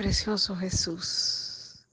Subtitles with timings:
[0.00, 1.84] Precioso Jesús,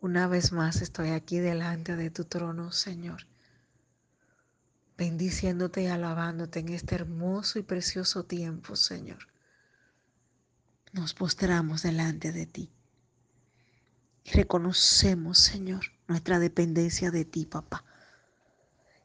[0.00, 3.28] una vez más estoy aquí delante de tu trono, Señor,
[4.98, 9.28] bendiciéndote y alabándote en este hermoso y precioso tiempo, Señor.
[10.90, 12.72] Nos postramos delante de ti
[14.24, 17.84] y reconocemos, Señor, nuestra dependencia de ti, papá,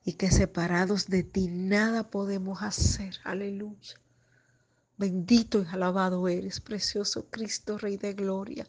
[0.03, 3.19] y que separados de ti nada podemos hacer.
[3.23, 3.93] Aleluya.
[4.97, 8.67] Bendito y alabado eres, precioso Cristo, Rey de Gloria.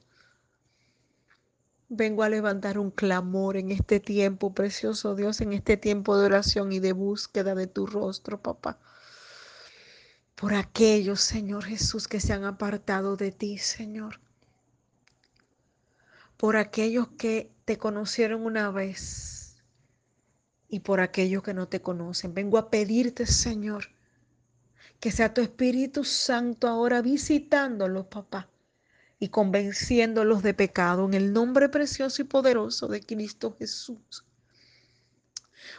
[1.89, 6.73] Vengo a levantar un clamor en este tiempo, precioso Dios, en este tiempo de oración
[6.73, 8.79] y de búsqueda de tu rostro, papá.
[10.35, 14.21] Por aquellos, Señor Jesús, que se han apartado de ti, Señor.
[16.37, 19.57] Por aquellos que te conocieron una vez
[20.69, 22.35] y por aquellos que no te conocen.
[22.35, 23.96] Vengo a pedirte, Señor,
[25.01, 28.49] que sea tu Espíritu Santo ahora visitándolos, papá,
[29.19, 34.25] y convenciéndolos de pecado en el nombre precioso y poderoso de Cristo Jesús.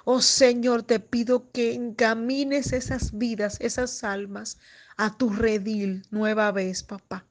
[0.06, 4.58] Oh Señor, te pido que encamines esas vidas, esas almas
[4.98, 7.26] a tu redil nueva vez, papá.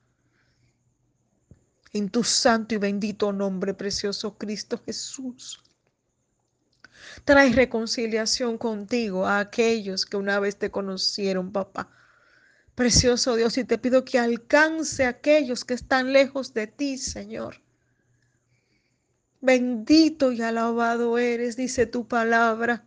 [1.93, 5.63] En tu santo y bendito nombre, precioso Cristo Jesús.
[7.25, 11.91] Trae reconciliación contigo a aquellos que una vez te conocieron, papá.
[12.75, 17.63] Precioso Dios, y te pido que alcance a aquellos que están lejos de ti, Señor.
[19.41, 22.85] Bendito y alabado eres, dice tu palabra,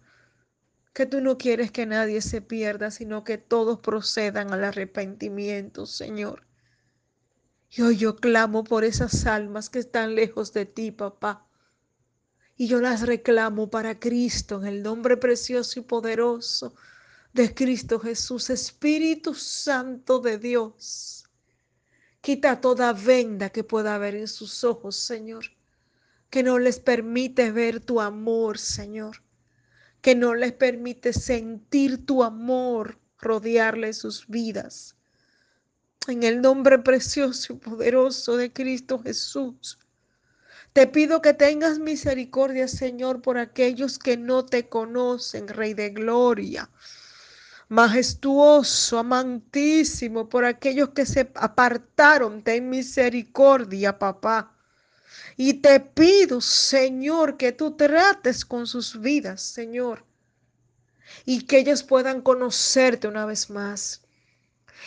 [0.93, 6.45] que tú no quieres que nadie se pierda, sino que todos procedan al arrepentimiento, Señor.
[7.71, 11.48] Y hoy yo clamo por esas almas que están lejos de ti, papá.
[12.61, 16.75] Y yo las reclamo para Cristo en el nombre precioso y poderoso
[17.31, 21.23] de Cristo Jesús, Espíritu Santo de Dios.
[22.19, 25.45] Quita toda venda que pueda haber en sus ojos, Señor,
[26.29, 29.23] que no les permite ver tu amor, Señor,
[30.01, 34.97] que no les permite sentir tu amor rodearle sus vidas.
[36.09, 39.79] En el nombre precioso y poderoso de Cristo Jesús.
[40.73, 46.69] Te pido que tengas misericordia, Señor, por aquellos que no te conocen, Rey de Gloria.
[47.69, 54.55] Majestuoso, amantísimo, por aquellos que se apartaron, ten misericordia, papá.
[55.37, 60.05] Y te pido, Señor, que tú trates con sus vidas, Señor.
[61.25, 64.01] Y que ellos puedan conocerte una vez más.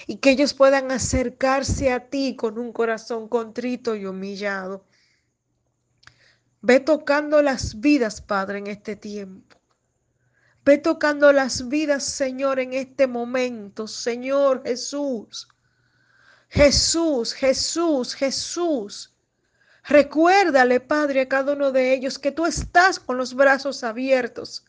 [0.06, 4.84] Y que ellos puedan acercarse a ti con un corazón contrito y humillado.
[6.64, 9.56] Ve tocando las vidas, Padre, en este tiempo.
[10.64, 15.48] Ve tocando las vidas, Señor, en este momento, Señor Jesús.
[16.48, 19.12] Jesús, Jesús, Jesús.
[19.82, 24.64] Recuérdale, Padre, a cada uno de ellos que tú estás con los brazos abiertos,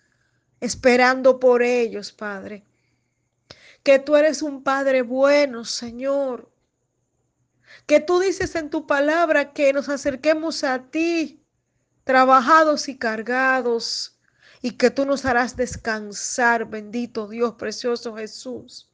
[0.59, 2.63] esperando por ellos, Padre.
[3.83, 6.51] Que tú eres un Padre bueno, Señor.
[7.85, 11.42] Que tú dices en tu palabra que nos acerquemos a ti
[12.03, 14.17] trabajados y cargados,
[14.61, 18.89] y que tú nos harás descansar, bendito Dios, precioso Jesús.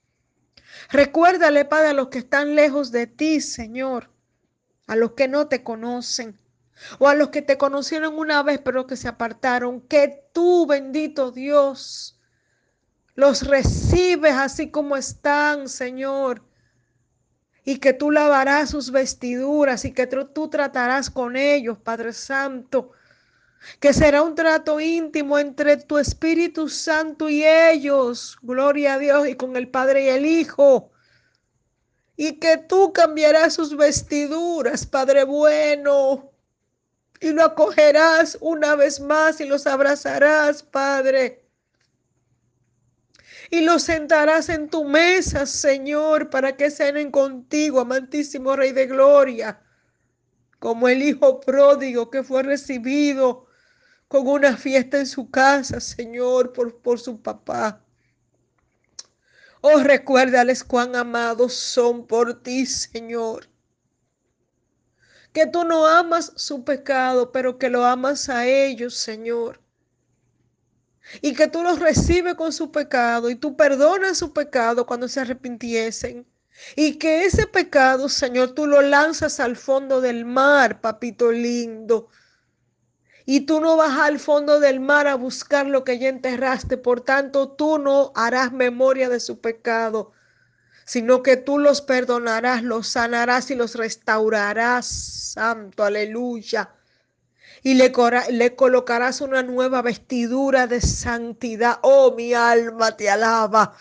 [0.89, 4.09] Recuérdale, Padre, a los que están lejos de ti, Señor,
[4.87, 6.39] a los que no te conocen,
[6.97, 11.31] o a los que te conocieron una vez, pero que se apartaron, que tú, bendito
[11.31, 12.19] Dios,
[13.15, 16.43] los recibes así como están, Señor,
[17.63, 22.91] y que tú lavarás sus vestiduras y que tú tratarás con ellos, Padre Santo,
[23.79, 29.35] que será un trato íntimo entre tu Espíritu Santo y ellos, gloria a Dios, y
[29.35, 30.91] con el Padre y el Hijo.
[32.15, 36.31] Y que tú cambiarás sus vestiduras, Padre bueno,
[37.21, 41.45] y lo acogerás una vez más y los abrazarás, Padre.
[43.51, 49.59] Y los sentarás en tu mesa, Señor, para que cenen contigo, amantísimo Rey de Gloria,
[50.59, 53.48] como el Hijo pródigo que fue recibido
[54.09, 57.79] con una fiesta en su casa, Señor, por, por su papá.
[59.61, 63.47] Oh, recuérdales cuán amados son por ti, Señor.
[65.31, 69.61] Que tú no amas su pecado, pero que lo amas a ellos, Señor.
[71.21, 75.19] Y que tú los recibes con su pecado y tú perdonas su pecado cuando se
[75.19, 76.25] arrepintiesen.
[76.75, 82.09] Y que ese pecado, Señor, tú lo lanzas al fondo del mar, papito lindo
[83.31, 87.01] y tú no vas al fondo del mar a buscar lo que ya enterraste, por
[87.01, 90.13] tanto tú no harás memoria de su pecado,
[90.83, 94.87] sino que tú los perdonarás, los sanarás y los restaurarás.
[94.87, 96.71] Santo, aleluya.
[97.61, 97.93] Y le,
[98.31, 101.77] le, colocarás una nueva vestidura de santidad.
[101.83, 103.75] Oh, mi alma te alaba.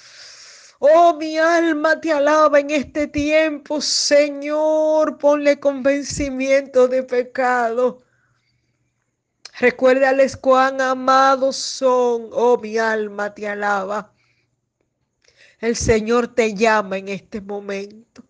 [0.79, 5.17] Oh, mi alma te alaba en este tiempo, Señor.
[5.17, 8.03] Ponle convencimiento de pecado.
[9.61, 12.29] Recuérdales cuán amados son.
[12.33, 14.13] Oh, mi alma te alaba.
[15.61, 18.25] El Señor te llama en este momento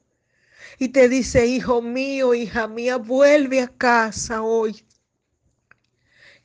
[0.78, 4.84] y te dice, hijo mío, hija mía, vuelve a casa hoy.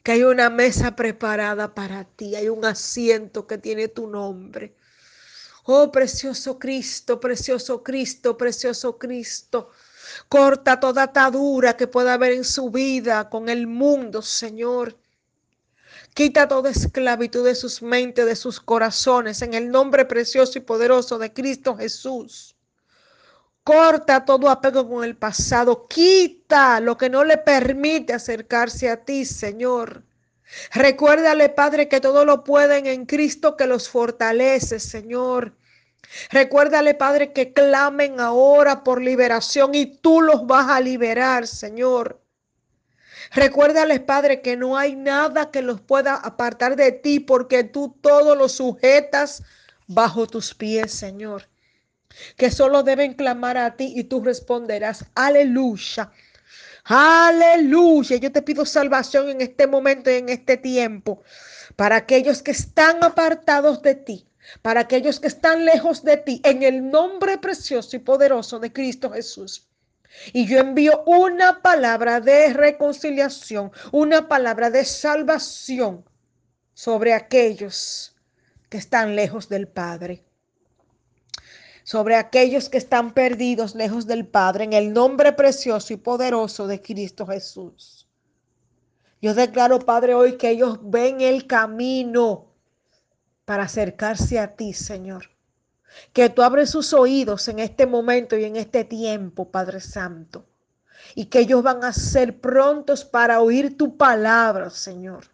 [0.01, 4.75] Que hay una mesa preparada para ti, hay un asiento que tiene tu nombre.
[5.63, 9.69] Oh, precioso Cristo, precioso Cristo, precioso Cristo.
[10.29, 14.97] Corta toda atadura que pueda haber en su vida con el mundo, Señor.
[16.13, 21.17] Quita toda esclavitud de sus mentes, de sus corazones, en el nombre precioso y poderoso
[21.17, 22.55] de Cristo Jesús.
[23.63, 25.88] Corta todo apego con el pasado.
[25.88, 30.03] Quita lo que no le permite acercarse a ti, Señor.
[30.73, 35.53] Recuérdale, Padre, que todo lo pueden en Cristo que los fortalece, Señor.
[36.31, 42.21] Recuérdale, Padre, que clamen ahora por liberación y tú los vas a liberar, Señor.
[43.31, 48.35] Recuérdales, Padre, que no hay nada que los pueda apartar de ti porque tú todo
[48.35, 49.44] lo sujetas
[49.88, 51.47] bajo tus pies, Señor.
[52.38, 55.06] Que solo deben clamar a ti y tú responderás.
[55.15, 56.11] Aleluya.
[56.83, 58.17] Aleluya.
[58.17, 61.23] Yo te pido salvación en este momento y en este tiempo
[61.75, 64.27] para aquellos que están apartados de ti,
[64.62, 69.12] para aquellos que están lejos de ti, en el nombre precioso y poderoso de Cristo
[69.12, 69.68] Jesús.
[70.31, 76.06] Y yo envío una palabra de reconciliación, una palabra de salvación
[76.74, 78.16] sobre aquellos
[78.69, 80.24] que están lejos del Padre
[81.84, 86.81] sobre aquellos que están perdidos lejos del Padre, en el nombre precioso y poderoso de
[86.81, 88.07] Cristo Jesús.
[89.22, 92.52] Yo declaro, Padre, hoy que ellos ven el camino
[93.45, 95.30] para acercarse a ti, Señor.
[96.12, 100.45] Que tú abres sus oídos en este momento y en este tiempo, Padre Santo.
[101.16, 105.34] Y que ellos van a ser prontos para oír tu palabra, Señor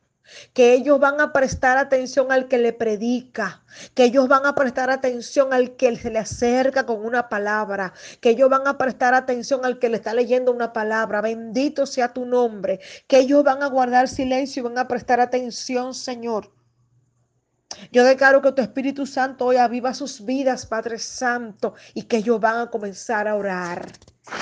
[0.54, 3.64] que ellos van a prestar atención al que le predica,
[3.94, 8.32] que ellos van a prestar atención al que se le acerca con una palabra, que
[8.32, 11.22] ellos van a prestar atención al que le está leyendo una palabra.
[11.22, 15.94] Bendito sea tu nombre, que ellos van a guardar silencio y van a prestar atención,
[15.94, 16.52] Señor.
[17.92, 22.40] Yo declaro que tu Espíritu Santo hoy aviva sus vidas, Padre Santo, y que ellos
[22.40, 23.88] van a comenzar a orar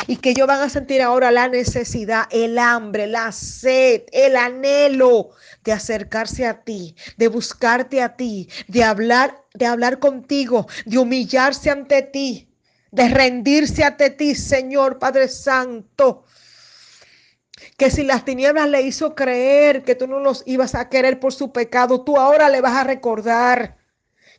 [0.08, 5.30] y que ellos van a sentir ahora la necesidad, el hambre, la sed, el anhelo
[5.64, 11.70] de acercarse a ti, de buscarte a ti, de hablar, de hablar contigo, de humillarse
[11.70, 12.50] ante ti,
[12.92, 16.26] de rendirse ante ti, Señor Padre Santo.
[17.78, 21.34] Que si las tinieblas le hizo creer que tú no los ibas a querer por
[21.34, 23.78] su pecado, tú ahora le vas a recordar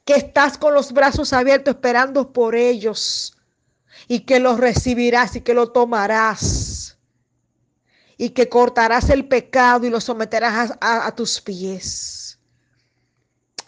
[0.05, 3.37] que estás con los brazos abiertos esperando por ellos
[4.07, 6.99] y que lo recibirás y que lo tomarás
[8.17, 12.39] y que cortarás el pecado y lo someterás a, tus pies.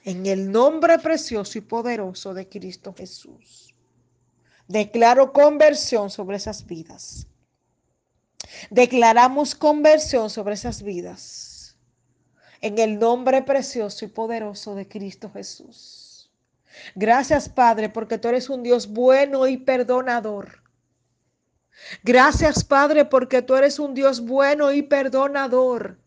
[0.03, 3.75] En el nombre precioso y poderoso de Cristo Jesús.
[4.67, 7.27] Declaro conversión sobre esas vidas.
[8.71, 11.77] Declaramos conversión sobre esas vidas.
[12.61, 16.31] En el nombre precioso y poderoso de Cristo Jesús.
[16.95, 20.63] Gracias, Padre, porque tú eres un Dios bueno y perdonador.
[22.03, 25.99] Gracias, Padre, porque tú eres un Dios bueno y perdonador.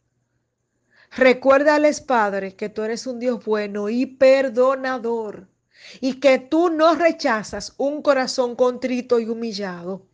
[1.15, 5.47] Recuérdales, Padre, que tú eres un Dios bueno y perdonador
[5.99, 10.07] y que tú no rechazas un corazón contrito y humillado.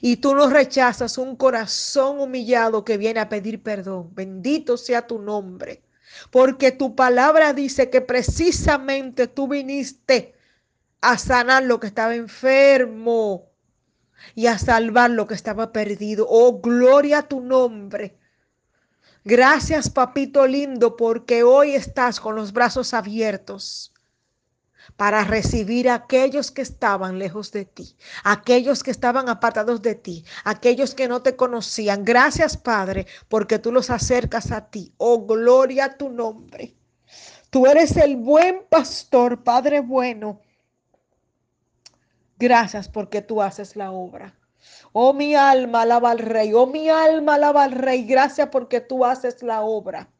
[0.00, 4.10] Y tú no rechazas un corazón humillado que viene a pedir perdón.
[4.14, 5.82] Bendito sea tu nombre.
[6.30, 10.34] Porque tu palabra dice que precisamente tú viniste
[11.00, 13.50] a sanar lo que estaba enfermo
[14.34, 16.26] y a salvar lo que estaba perdido.
[16.28, 18.18] Oh, gloria a tu nombre.
[19.24, 23.91] Gracias, papito lindo, porque hoy estás con los brazos abiertos
[24.96, 30.24] para recibir a aquellos que estaban lejos de ti, aquellos que estaban apartados de ti,
[30.44, 32.04] aquellos que no te conocían.
[32.04, 34.92] Gracias, Padre, porque tú los acercas a ti.
[34.98, 36.74] Oh, gloria a tu nombre.
[37.50, 40.40] Tú eres el buen pastor, Padre bueno.
[42.38, 44.34] Gracias porque tú haces la obra.
[44.92, 46.52] Oh, mi alma alaba al rey.
[46.54, 48.04] Oh, mi alma alaba al rey.
[48.04, 50.10] Gracias porque tú haces la obra.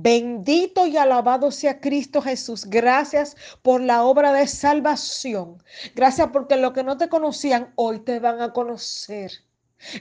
[0.00, 2.66] Bendito y alabado sea Cristo Jesús.
[2.66, 5.60] Gracias por la obra de salvación.
[5.96, 9.32] Gracias porque lo que no te conocían hoy te van a conocer.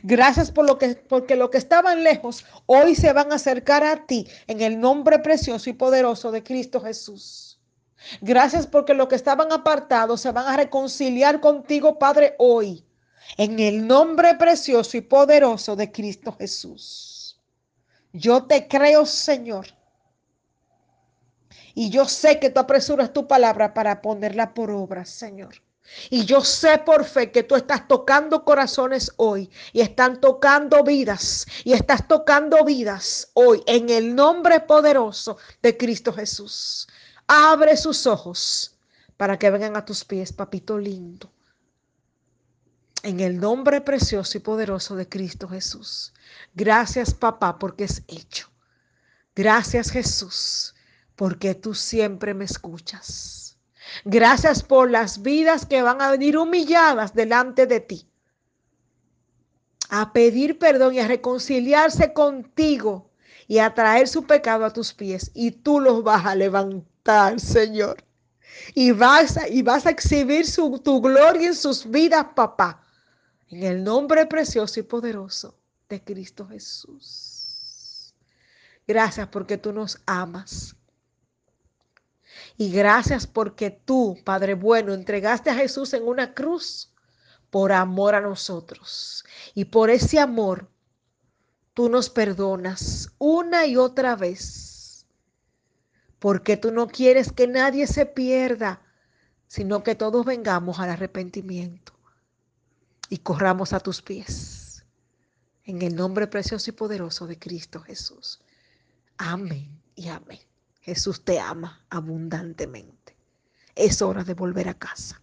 [0.04, 4.06] Gracias por lo que porque lo que estaban lejos hoy se van a acercar a
[4.06, 7.60] ti en el nombre precioso y poderoso de Cristo Jesús.
[8.22, 12.86] Gracias porque los que estaban apartados se van a reconciliar contigo, Padre, hoy
[13.36, 17.42] en el nombre precioso y poderoso de Cristo Jesús.
[18.14, 19.77] Yo te creo, Señor.
[21.80, 25.62] Y yo sé que tú apresuras tu palabra para ponerla por obra, Señor.
[26.10, 31.46] Y yo sé por fe que tú estás tocando corazones hoy y están tocando vidas
[31.64, 36.88] y estás tocando vidas hoy en el nombre poderoso de Cristo Jesús.
[37.28, 38.76] Abre sus ojos
[39.16, 41.32] para que vengan a tus pies, papito lindo.
[43.04, 46.12] En el nombre precioso y poderoso de Cristo Jesús.
[46.56, 48.50] Gracias, papá, porque es hecho.
[49.36, 50.74] Gracias, Jesús
[51.18, 53.58] porque tú siempre me escuchas.
[54.06, 58.08] Gracias por las vidas que van a venir humilladas delante de ti,
[59.90, 63.10] a pedir perdón y a reconciliarse contigo
[63.48, 65.32] y a traer su pecado a tus pies.
[65.34, 68.04] Y tú los vas a levantar, Señor.
[68.76, 72.84] Y vas a, y vas a exhibir su, tu gloria en sus vidas, papá.
[73.50, 75.58] En el nombre precioso y poderoso
[75.90, 78.14] de Cristo Jesús.
[78.86, 80.77] Gracias porque tú nos amas.
[82.58, 86.92] Y gracias porque tú, Padre bueno, entregaste a Jesús en una cruz
[87.50, 89.24] por amor a nosotros.
[89.54, 90.70] Y por ese amor,
[91.74, 95.06] tú nos perdonas una y otra vez.
[96.20, 98.82] Porque tú no quieres que nadie se pierda,
[99.48, 101.94] sino que todos vengamos al arrepentimiento
[103.10, 104.84] y corramos a tus pies.
[105.64, 108.40] En el nombre precioso y poderoso de Cristo Jesús.
[109.18, 110.40] Amén y amén.
[110.88, 113.18] Jesús te ama abundantemente.
[113.76, 115.22] Es hora de volver a casa.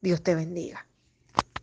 [0.00, 0.86] Dios te bendiga.